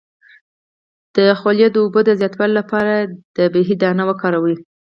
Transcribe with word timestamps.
د 1.15 1.17
خولې 1.39 1.67
د 1.71 1.75
اوبو 1.83 1.99
د 2.05 2.09
زیاتوالي 2.19 2.53
لپاره 2.59 2.93
د 3.35 3.37
بهي 3.53 3.75
دانه 3.83 4.03
وکاروئ 4.09 4.55